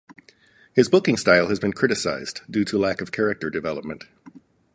His 0.73 0.89
booking 0.89 1.15
style 1.15 1.45
has 1.49 1.59
been 1.59 1.73
criticized 1.73 2.41
due 2.49 2.65
to 2.65 2.77
lack 2.79 3.01
of 3.01 3.11
character 3.11 3.51
development. 3.51 4.05